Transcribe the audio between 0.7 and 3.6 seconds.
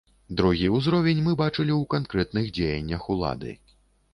ўзровень мы бачылі ў канкрэтных дзеяннях улады.